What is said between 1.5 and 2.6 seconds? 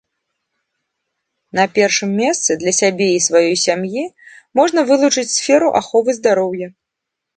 На першым месцы